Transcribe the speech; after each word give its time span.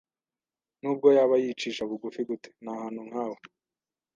Nubwo 0.81 1.07
yaba 1.17 1.35
yicisha 1.43 1.81
bugufi 1.89 2.21
gute, 2.29 2.49
ntahantu 2.63 3.01
nkawe 3.07 3.37